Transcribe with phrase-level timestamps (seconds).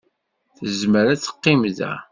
[0.57, 1.91] Tezmer ad teqqim da.